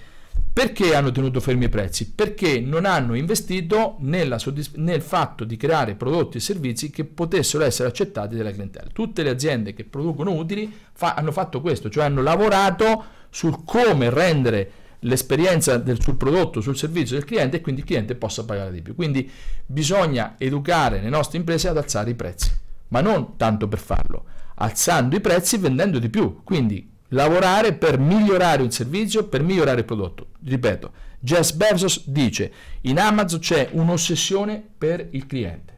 [0.51, 2.11] Perché hanno tenuto fermi i prezzi?
[2.11, 8.35] Perché non hanno investito nel fatto di creare prodotti e servizi che potessero essere accettati
[8.35, 8.89] dalla clientela.
[8.91, 14.09] Tutte le aziende che producono utili fa- hanno fatto questo, cioè hanno lavorato sul come
[14.09, 18.71] rendere l'esperienza del, sul prodotto, sul servizio del cliente e quindi il cliente possa pagare
[18.71, 18.95] di più.
[18.95, 19.29] Quindi
[19.65, 22.51] bisogna educare le nostre imprese ad alzare i prezzi,
[22.89, 26.41] ma non tanto per farlo, alzando i prezzi vendendo di più.
[26.43, 30.27] Quindi lavorare per migliorare un servizio, per migliorare il prodotto.
[30.43, 35.77] Ripeto, Jeff Bezos dice in Amazon c'è un'ossessione per il cliente,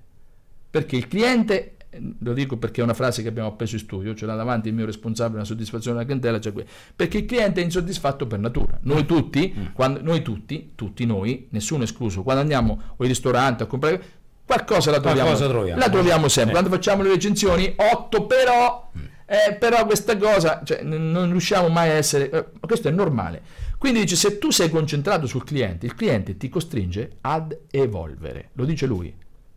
[0.69, 1.75] perché il cliente
[2.19, 4.75] lo dico perché è una frase che abbiamo appreso in studio, ce l'ha davanti il
[4.75, 8.77] mio responsabile, la soddisfazione della clientela, cioè perché il cliente è insoddisfatto per natura.
[8.83, 9.65] Noi tutti, mm.
[9.73, 14.99] quando, noi tutti, tutti noi, nessuno escluso, quando andiamo al ristorante a comprare qualcosa la
[14.99, 15.79] troviamo, qualcosa troviamo.
[15.79, 16.51] La troviamo sempre.
[16.51, 16.57] Eh.
[16.59, 19.03] Quando facciamo le recensioni, 8 però, mm.
[19.25, 23.41] eh, però questa cosa, cioè, non riusciamo mai a essere, eh, questo è normale.
[23.79, 28.65] Quindi dice, se tu sei concentrato sul cliente, il cliente ti costringe ad evolvere, lo
[28.65, 29.15] dice lui,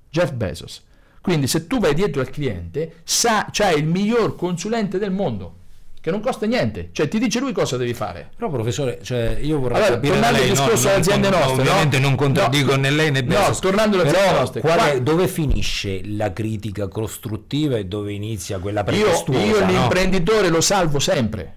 [0.08, 0.90] Jeff Bezos.
[1.22, 5.60] Quindi se tu vai dietro al cliente, sa, c'hai il miglior consulente del mondo
[6.02, 8.30] che non costa niente, cioè ti dice lui cosa devi fare.
[8.34, 11.98] Però professore, cioè io vorrei allora, capire tornando al discorso no, aziende non, nostre, ovviamente
[12.00, 12.08] no?
[12.08, 13.48] non contraddico no, né lei né Bezos.
[13.48, 18.82] No, tornando alle aziende nostre, qual dove finisce la critica costruttiva e dove inizia quella
[18.82, 19.44] pretestuosa?
[19.44, 21.54] Io, io l'imprenditore lo salvo sempre.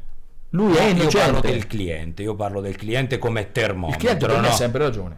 [0.49, 1.17] Lui è innocente.
[1.17, 3.99] Io parlo del cliente, io parlo del cliente come termometro.
[3.99, 5.17] Il cliente non ha sempre ragione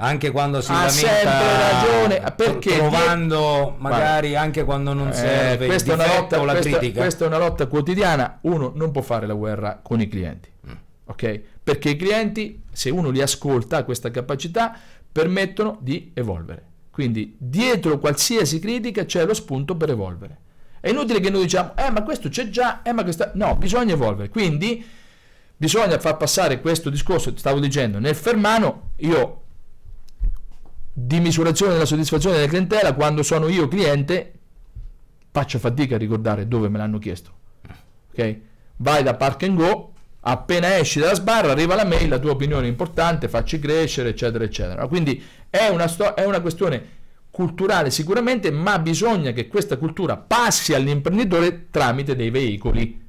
[0.00, 2.32] anche quando si ha sempre ragione.
[2.34, 6.78] perché trovando magari Guarda, anche quando non eh, serve questa, è una lotta, la questa,
[6.78, 7.00] critica.
[7.00, 8.38] questa è una lotta quotidiana.
[8.42, 10.72] Uno non può fare la guerra con i clienti mm.
[11.04, 11.40] ok?
[11.62, 14.74] Perché i clienti se uno li ascolta questa capacità
[15.12, 16.68] permettono di evolvere.
[16.90, 20.38] Quindi dietro qualsiasi critica c'è lo spunto per evolvere.
[20.80, 23.92] È inutile che noi diciamo eh ma questo c'è già eh ma questa no bisogna
[23.92, 24.30] evolvere.
[24.30, 24.82] Quindi
[25.54, 28.92] bisogna far passare questo discorso stavo dicendo nel fermano.
[28.96, 29.39] Io
[30.92, 34.32] di misurazione della soddisfazione della clientela, quando sono io cliente,
[35.30, 37.32] faccio fatica a ricordare dove me l'hanno chiesto.
[38.10, 38.38] Ok?
[38.76, 42.66] Vai da Park and Go, appena esci dalla sbarra, arriva la mail, la tua opinione
[42.66, 44.86] è importante, facci crescere, eccetera, eccetera.
[44.88, 46.98] Quindi è una, sto- è una questione
[47.30, 53.00] culturale sicuramente, ma bisogna che questa cultura passi all'imprenditore tramite dei veicoli,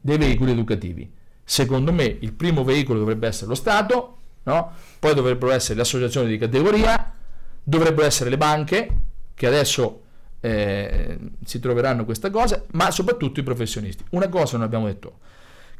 [0.00, 1.10] dei veicoli educativi.
[1.44, 4.72] Secondo me il primo veicolo dovrebbe essere lo Stato, no?
[4.98, 7.12] poi dovrebbero essere le associazioni di categoria,
[7.62, 8.88] dovrebbero essere le banche,
[9.34, 10.02] che adesso
[10.40, 14.04] eh, si troveranno questa cosa, ma soprattutto i professionisti.
[14.10, 15.18] Una cosa non abbiamo detto,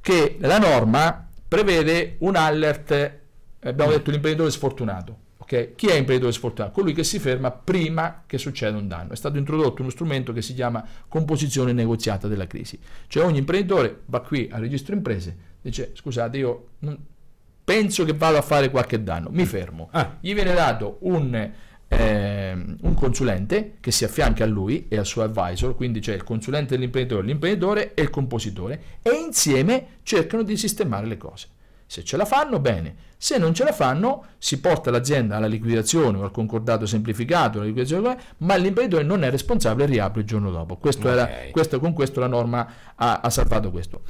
[0.01, 3.19] che la norma prevede un alert,
[3.61, 5.19] abbiamo detto l'imprenditore sfortunato.
[5.39, 5.75] Okay?
[5.75, 6.73] Chi è imprenditore sfortunato?
[6.73, 9.13] Colui che si ferma prima che succeda un danno.
[9.13, 12.79] È stato introdotto uno strumento che si chiama composizione negoziata della crisi.
[13.09, 16.99] Cioè ogni imprenditore va qui al registro imprese, dice scusate io non,
[17.65, 19.89] penso che vado a fare qualche danno, mi fermo.
[19.93, 20.17] Ah.
[20.21, 21.51] Gli viene dato un,
[21.89, 26.25] eh, un, consulente che si affianca a lui e al suo advisor, quindi c'è il
[26.25, 31.49] consulente dell'imprenditore, l'imprenditore e il compositore, e insieme cercano di sistemare le cose.
[31.87, 33.11] Se ce la fanno, bene.
[33.19, 37.61] Se non ce la fanno, si porta l'azienda alla liquidazione o al concordato semplificato,
[38.39, 40.77] ma l'imprenditore non è responsabile e riapre il giorno dopo.
[40.79, 41.13] Questo okay.
[41.13, 44.03] era, questo, con questo la norma ha, ha salvato questo.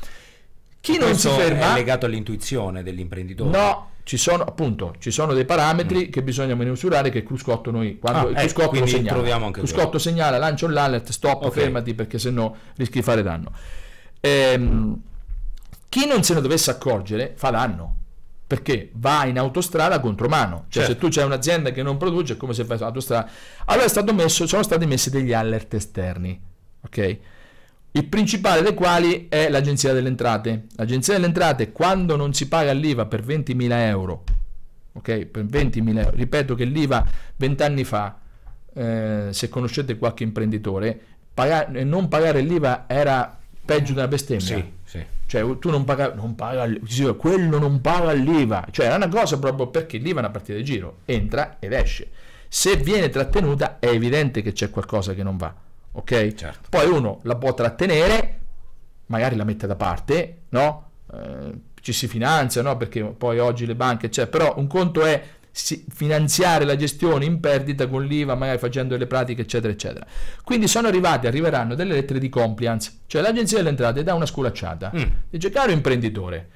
[0.83, 3.57] Chi non si ferma è legato all'intuizione dell'imprenditore.
[3.57, 6.11] No, ci sono appunto ci sono dei parametri mm.
[6.11, 10.39] che bisogna misurare che cruscotto noi quando ah, il cruscotto ecco, segnala il cruscotto segnala
[10.39, 11.63] lancia un l'alert stop okay.
[11.63, 13.53] fermati perché se no rischi di fare danno
[14.19, 15.01] ehm,
[15.89, 17.97] chi non se ne dovesse accorgere fa danno
[18.45, 20.93] perché va in autostrada contro mano cioè certo.
[20.93, 23.31] se tu c'è un'azienda che non produce è come se fai autostrada
[23.67, 26.41] allora è stato messo, sono stati messi degli alert esterni
[26.85, 27.19] ok
[27.95, 30.67] il principale dei quali è l'Agenzia delle Entrate.
[30.77, 34.25] L'Agenzia delle Entrate, quando non si paga l'IVA per 20.000 euro,
[34.95, 37.05] ok, per 20.000 euro, ripeto che l'IVA
[37.37, 38.19] 20 anni fa,
[38.73, 40.99] eh, se conoscete qualche imprenditore,
[41.35, 44.47] pagare, non pagare l'IVA era peggio della bestemmia.
[44.47, 45.05] Sì, sì.
[45.27, 46.67] Cioè, tu non pagavi, non paga,
[47.17, 48.69] quello non paga l'IVA.
[48.71, 52.09] Cioè, è una cosa proprio perché l'IVA è una partita di giro, entra ed esce.
[52.49, 55.55] Se viene trattenuta è evidente che c'è qualcosa che non va
[55.93, 56.35] ok?
[56.35, 56.69] Certo.
[56.69, 58.41] Poi uno la può trattenere,
[59.07, 60.91] magari la mette da parte, no?
[61.13, 62.77] Eh, ci si finanzia, no?
[62.77, 65.23] Perché poi oggi le banche c'è, però un conto è
[65.55, 70.07] finanziare la gestione in perdita con l'IVA, magari facendo delle pratiche, eccetera, eccetera.
[70.43, 74.93] Quindi sono arrivati, arriveranno delle lettere di compliance, cioè l'agenzia delle entrate dà una sculacciata,
[74.97, 75.03] mm.
[75.29, 76.49] dice caro imprenditore,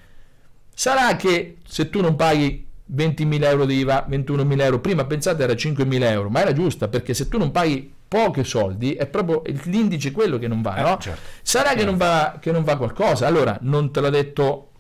[0.75, 5.53] sarà che se tu non paghi 20.000 euro di IVA, 21.000 euro, prima pensate era
[5.53, 10.13] 5.000 euro, ma era giusta perché se tu non paghi pochi soldi è proprio l'indice
[10.13, 10.99] quello che non va, eh, no?
[10.99, 11.21] certo.
[11.43, 11.81] Sarà certo.
[11.81, 14.71] Che, non va, che non va qualcosa, allora non te l'ha detto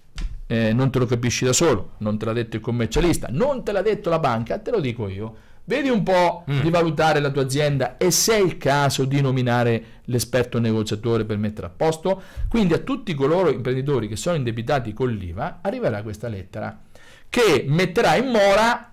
[0.46, 3.72] eh, non te lo capisci da solo, non te l'ha detto il commercialista, non te
[3.72, 5.36] l'ha detto la banca, te lo dico io.
[5.68, 6.60] Vedi un po' mm.
[6.60, 11.38] di valutare la tua azienda e se è il caso di nominare l'esperto negoziatore per
[11.38, 12.22] mettere a posto.
[12.48, 16.82] Quindi a tutti coloro imprenditori che sono indebitati con l'IVA arriverà questa lettera
[17.28, 18.92] che metterà in mora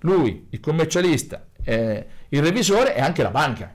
[0.00, 3.74] lui, il commercialista, eh, il revisore e anche la banca.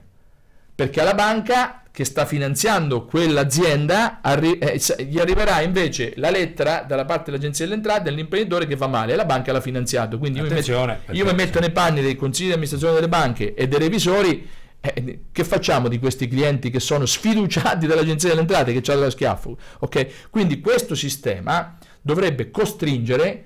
[0.74, 7.06] Perché alla banca che sta finanziando quell'azienda arri- eh, gli arriverà invece la lettera dalla
[7.06, 10.18] parte dell'agenzia delle entrate dell'imprenditore che va male e la banca l'ha finanziato.
[10.18, 13.54] Quindi io mi, metto, io mi metto nei panni dei consigli di amministrazione delle banche
[13.54, 14.46] e dei revisori
[14.78, 19.08] eh, che facciamo di questi clienti che sono sfiduciati dall'agenzia delle entrate che c'ha dello
[19.08, 19.56] schiaffo?
[19.78, 20.28] Ok?
[20.28, 23.44] Quindi questo sistema dovrebbe costringere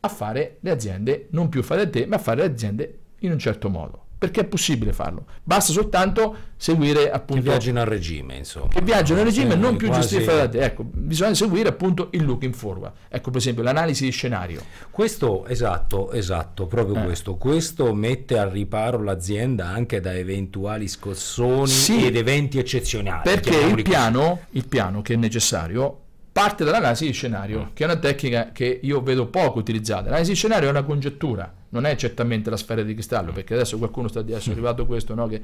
[0.00, 3.30] a fare le aziende non più fare da te, ma a fare le aziende in
[3.30, 5.26] un certo modo perché è possibile farlo.
[5.42, 7.42] Basta soltanto seguire appunto...
[7.42, 8.68] Che viaggiano a regime, insomma.
[8.68, 10.16] Che viaggiano a regime, non più quasi...
[10.16, 10.60] gestire te.
[10.60, 12.94] Ecco, bisogna seguire appunto il looking forward.
[13.10, 14.62] Ecco, per esempio, l'analisi di scenario.
[14.90, 17.04] Questo, esatto, esatto, proprio eh.
[17.04, 17.36] questo.
[17.36, 23.20] Questo mette al riparo l'azienda anche da eventuali scossoni sì, ed eventi eccezionali.
[23.24, 25.98] Perché il piano, il piano che è necessario
[26.32, 27.74] parte dall'analisi di scenario, mm.
[27.74, 30.04] che è una tecnica che io vedo poco utilizzata.
[30.04, 33.76] L'analisi di scenario è una congettura, non è certamente la sfera di cristallo, perché adesso
[33.78, 35.26] qualcuno sta dicendo, è arrivato questo, no?
[35.26, 35.42] Che...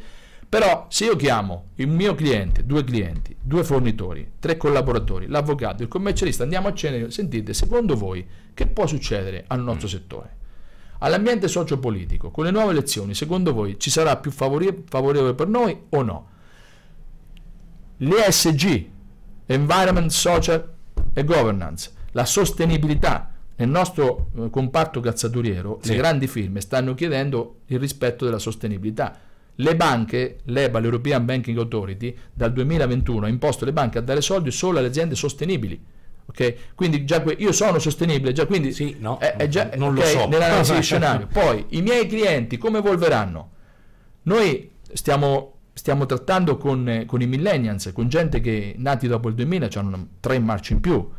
[0.48, 5.88] Però se io chiamo il mio cliente, due clienti, due fornitori, tre collaboratori, l'avvocato, il
[5.88, 9.90] commercialista, andiamo a cena, sentite, secondo voi che può succedere al nostro mm.
[9.90, 10.36] settore?
[11.00, 16.02] All'ambiente sociopolitico, con le nuove elezioni, secondo voi ci sarà più favorevole per noi o
[16.02, 16.28] no?
[17.96, 18.88] Le SG,
[19.46, 20.72] Environment Social
[21.12, 23.29] e governance, la sostenibilità.
[23.60, 25.90] Nel nostro eh, comparto calzaturiero sì.
[25.90, 29.18] le grandi firme stanno chiedendo il rispetto della sostenibilità.
[29.56, 34.50] Le banche, l'EBA, l'European Banking Authority, dal 2021 ha imposto le banche a dare soldi
[34.50, 35.78] solo alle aziende sostenibili.
[36.24, 36.56] Okay?
[36.74, 40.20] Quindi già io sono sostenibile, già quindi sì, no, è, è già, non okay, lo
[40.20, 40.28] so.
[40.28, 41.28] nell'analisi di scenario.
[41.30, 43.50] Poi i miei clienti come evolveranno?
[44.22, 49.68] Noi stiamo stiamo trattando con, con, i millennials, con gente che nati dopo il 2000
[49.74, 51.10] hanno tre marce in più.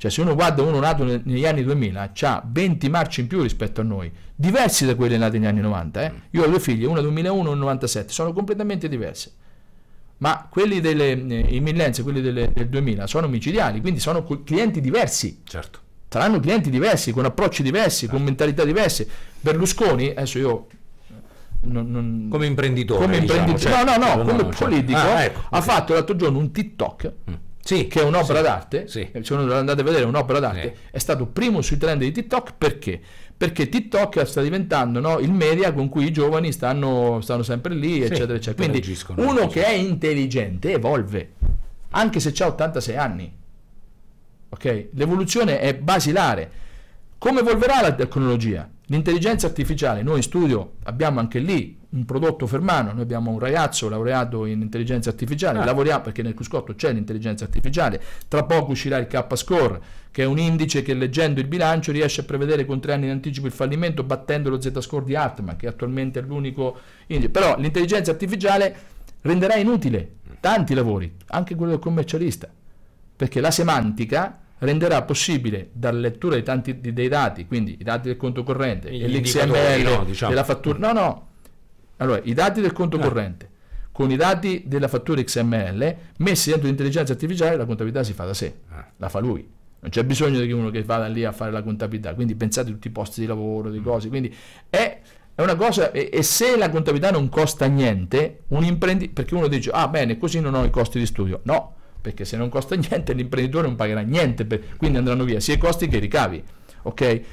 [0.00, 3.82] Cioè se uno guarda uno nato negli anni 2000 ha 20 marce in più rispetto
[3.82, 6.02] a noi, diversi da quelli nati negli anni 90.
[6.02, 6.12] Eh?
[6.30, 9.32] Io ho due figlie, una 2001 e una 97, sono completamente diverse.
[10.16, 14.80] Ma quelli delle, eh, i millennials, quelli delle, del 2000 sono micidiali, quindi sono clienti
[14.80, 15.42] diversi.
[15.44, 15.80] Certo.
[16.08, 18.14] Saranno clienti diversi, con approcci diversi, certo.
[18.14, 19.06] con mentalità diverse.
[19.38, 20.66] Berlusconi, adesso io
[21.64, 22.28] non, non...
[22.30, 23.74] come imprenditore, come diciamo, imprenditore.
[23.74, 25.62] Cioè, no, no, no, come politico ah, ecco, ha okay.
[25.62, 27.34] fatto l'altro giorno un TikTok mm.
[27.70, 28.88] Sì, che è un'opera sì, d'arte.
[28.88, 29.10] Sì.
[29.22, 30.74] Se uno andate a vedere, è un'opera d'arte.
[30.90, 33.00] È stato primo sui trend di TikTok perché?
[33.36, 38.02] Perché TikTok sta diventando no, il media con cui i giovani stanno, stanno sempre lì,
[38.02, 38.68] eccetera, eccetera.
[38.68, 41.34] Quindi uno che è intelligente evolve,
[41.90, 43.32] anche se ha 86 anni.
[44.48, 44.88] Ok?
[44.94, 46.50] L'evoluzione è basilare.
[47.18, 48.68] Come evolverà la tecnologia?
[48.90, 53.88] L'intelligenza artificiale, noi in studio abbiamo anche lì un prodotto fermano, noi abbiamo un ragazzo
[53.88, 55.64] laureato in intelligenza artificiale, ah.
[55.64, 60.38] lavoriamo perché nel cruscotto c'è l'intelligenza artificiale, tra poco uscirà il K-Score, che è un
[60.38, 64.02] indice che leggendo il bilancio riesce a prevedere con tre anni in anticipo il fallimento
[64.02, 67.30] battendo lo Z-Score di Hartman, che attualmente è l'unico indice.
[67.30, 68.74] Però l'intelligenza artificiale
[69.20, 72.48] renderà inutile tanti lavori, anche quello del commercialista,
[73.14, 78.16] perché la semantica renderà possibile dalla lettura di tanti, dei dati, quindi i dati del
[78.16, 80.30] conto corrente e l'XML no, diciamo.
[80.30, 81.28] della fattura, no no,
[81.98, 83.00] allora i dati del conto eh.
[83.00, 83.48] corrente
[83.92, 88.34] con i dati della fattura XML messi dentro l'intelligenza artificiale la contabilità si fa da
[88.34, 88.84] sé, eh.
[88.96, 89.46] la fa lui.
[89.82, 92.72] Non c'è bisogno di uno che vada lì a fare la contabilità, quindi pensate a
[92.72, 93.84] tutti i posti di lavoro, di mm.
[93.84, 94.34] cose, quindi
[94.68, 95.00] è,
[95.34, 99.48] è una cosa, e, e, se la contabilità non costa niente, un imprenditore, perché uno
[99.48, 102.74] dice, ah bene, così non ho i costi di studio, no, perché se non costa
[102.74, 106.42] niente l'imprenditore non pagherà niente, per, quindi andranno via sia i costi che i ricavi.
[106.82, 107.24] Okay?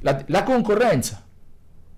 [0.00, 1.24] La, la, concorrenza.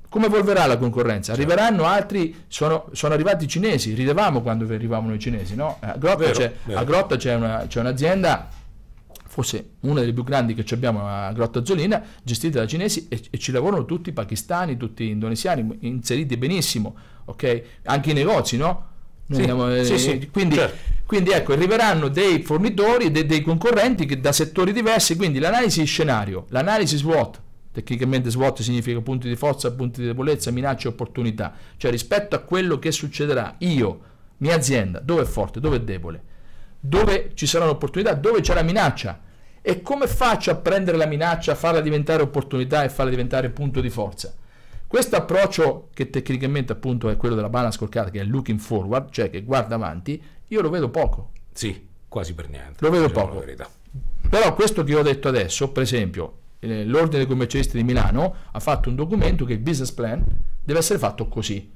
[0.09, 1.35] Come evolverà la concorrenza?
[1.35, 1.51] Certo.
[1.51, 5.79] Arriveranno altri, sono, sono, arrivati i cinesi, ridevamo quando arrivavano i cinesi, no?
[5.81, 6.79] A Grotta, vero, c'è, vero.
[6.79, 8.49] A Grotta c'è, una, c'è un'azienda
[9.27, 13.39] forse una delle più grandi che abbiamo a Grotta Azzolina, gestita da cinesi e, e,
[13.39, 17.63] ci lavorano tutti pakistani, tutti indonesiani, inseriti benissimo, ok?
[17.87, 18.93] Anche i negozi, no?
[19.29, 20.77] Sì, andiamo, eh, sì, sì, quindi, certo.
[21.07, 26.45] quindi, ecco, arriveranno dei fornitori, dei, dei concorrenti che, da settori diversi, quindi l'analisi scenario,
[26.51, 27.41] l'analisi SWOT,
[27.73, 32.41] tecnicamente SWOT significa punti di forza, punti di debolezza, minacce e opportunità, cioè rispetto a
[32.41, 34.01] quello che succederà, io,
[34.39, 36.23] mia azienda, dove è forte, dove è debole,
[36.79, 39.21] dove ci saranno opportunità, dove c'è la minaccia
[39.63, 43.81] e come faccio a prendere la minaccia, a farla diventare opportunità e farla diventare punto
[43.81, 44.35] di forza.
[44.95, 49.29] Questo approccio, che tecnicamente appunto è quello della bana scorcata, che è looking forward, cioè
[49.29, 51.33] che guarda avanti, io lo vedo poco.
[51.53, 52.77] Sì, quasi per niente.
[52.79, 53.45] Lo vedo poco.
[54.31, 58.61] Però questo che ho detto adesso, per esempio, eh, l'Ordine dei commercialisti di Milano ha
[58.61, 60.25] fatto un documento che il business plan
[60.63, 61.73] deve essere fatto così.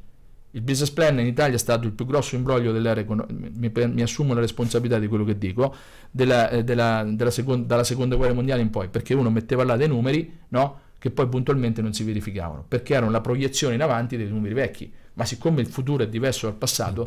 [0.53, 4.33] Il business plan in Italia è stato il più grosso imbroglio dell'era mi, mi assumo
[4.33, 5.75] la responsabilità di quello che dico,
[6.09, 9.77] della, eh, della, della seconda, dalla seconda guerra mondiale in poi, perché uno metteva là
[9.77, 10.87] dei numeri, no?
[10.99, 14.93] Che poi puntualmente non si verificavano, perché erano la proiezione in avanti dei numeri vecchi.
[15.15, 17.03] Ma siccome il futuro è diverso dal passato,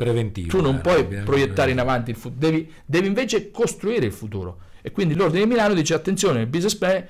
[0.46, 4.58] tu non eh, puoi proiettare in avanti il futuro, devi, devi invece costruire il futuro.
[4.82, 7.06] E quindi l'Ordine di Milano dice attenzione, nel business plan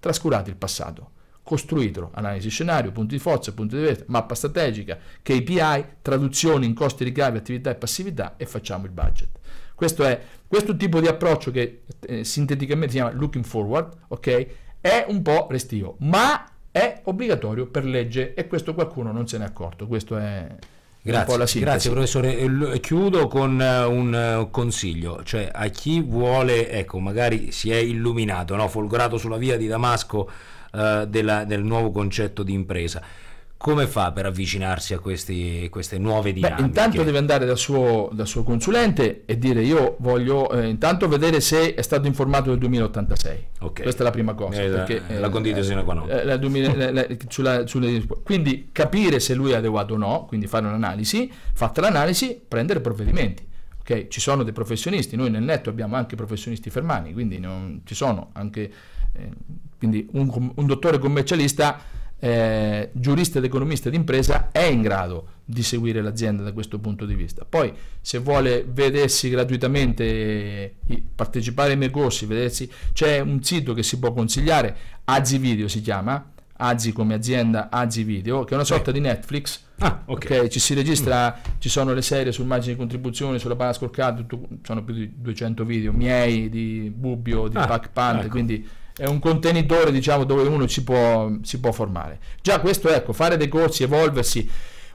[0.00, 1.10] trascurate il passato,
[1.42, 7.04] costruitelo, analisi scenario, punti di forza, punti di vista, mappa strategica, KPI, traduzioni in costi
[7.04, 9.28] ricavi, attività e passività e facciamo il budget.
[9.74, 14.46] Questo è questo tipo di approccio che eh, sinteticamente si chiama looking forward, ok?
[14.84, 19.44] È un po' restivo, ma è obbligatorio per legge e questo qualcuno non se n'è
[19.44, 19.86] accorto.
[19.86, 20.46] Questo è
[21.00, 22.80] Grazie, grazie professore.
[22.80, 28.56] Chiudo con eh, un eh, consiglio, cioè a chi vuole, ecco, magari si è illuminato,
[28.56, 28.68] no?
[28.68, 30.30] folgorato sulla via di Damasco
[30.74, 33.00] eh, della, del nuovo concetto di impresa
[33.64, 36.60] come fa per avvicinarsi a questi, queste nuove dinamiche?
[36.60, 41.08] Beh, intanto deve andare dal suo, dal suo, consulente e dire io voglio eh, intanto
[41.08, 43.46] vedere se è stato informato del 2086.
[43.60, 43.82] Okay.
[43.84, 44.60] Questa è la prima cosa.
[44.60, 46.06] Eh, perché, la, eh, la condizione qua no.
[46.06, 50.46] Eh, la 2000, la, sulla, sulle, quindi capire se lui è adeguato o no, quindi
[50.46, 53.48] fare un'analisi, fatta l'analisi, prendere provvedimenti.
[53.80, 54.08] Okay?
[54.10, 58.28] Ci sono dei professionisti, noi nel netto abbiamo anche professionisti fermani, quindi non, ci sono
[58.34, 58.70] anche
[59.10, 59.30] eh,
[59.78, 66.00] quindi un, un dottore commercialista eh, giurista ed economista d'impresa è in grado di seguire
[66.00, 67.44] l'azienda da questo punto di vista.
[67.46, 67.70] Poi
[68.00, 70.76] se vuole vedersi gratuitamente,
[71.14, 75.82] partecipare ai miei corsi, vedersi, c'è un sito che si può consigliare, Azi Video si
[75.82, 79.60] chiama, Azi come azienda Azi Video, che è una sorta di Netflix.
[79.80, 80.38] Ah, okay.
[80.38, 80.48] okay.
[80.48, 81.50] ci si registra, mm.
[81.58, 84.24] ci sono le serie sul margine di contribuzione, sulla pala scorcata,
[84.62, 88.30] sono più di 200 video miei, di Bubbio, di ah, Pac Pante, ecco.
[88.30, 88.66] quindi
[88.96, 92.20] è un contenitore diciamo, dove uno si può, si può formare.
[92.40, 94.48] Già questo, ecco, fare dei corsi, evolversi.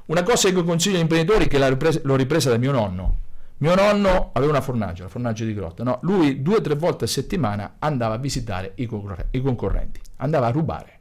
[0.06, 3.18] Una cosa che consiglio agli imprenditori che ripresa, l'ho ripresa da mio nonno.
[3.58, 5.84] Mio nonno aveva una fornaggio, la fornaggio di grotta.
[5.84, 6.00] No?
[6.04, 10.98] Lui due o tre volte a settimana andava a visitare i, concorrenti, andava a rubare.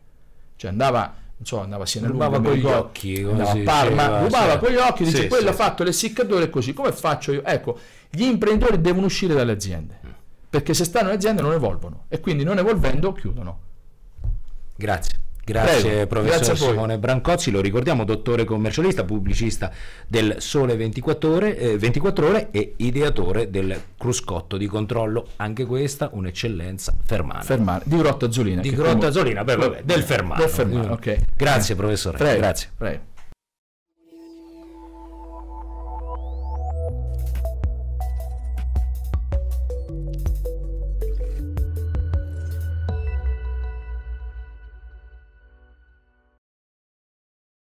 [0.56, 4.20] Cioè andava, non so, andava a Siena rubava con gli occhi, andava a Parma, diceva,
[4.22, 4.58] rubava sì.
[4.58, 6.72] con gli occhi, dice sì, quello sì, ha fatto l'essiccatore così.
[6.72, 7.44] Come faccio io?
[7.44, 7.78] Ecco,
[8.10, 10.17] gli imprenditori devono uscire dalle aziende
[10.48, 13.60] perché se stanno in azienda non evolvono e quindi non evolvendo chiudono.
[14.76, 15.26] Grazie.
[15.48, 19.72] Grazie Prego, professor grazie Simone Brancozzi, lo ricordiamo, dottore commercialista, pubblicista
[20.06, 26.10] del Sole 24 ore, eh, 24 ore e ideatore del cruscotto di controllo, anche questa
[26.12, 27.40] un'eccellenza fermana.
[27.40, 28.60] Fermana, di Grotta Azzolina.
[28.60, 30.38] Di Grotta Azzolina, beh, vabbè, del fermano.
[30.38, 31.18] Del fermano okay.
[31.34, 32.70] Grazie professore, Prego, grazie.
[32.76, 33.00] Prego.